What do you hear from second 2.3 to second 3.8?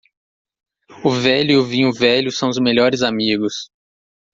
são os melhores amigos.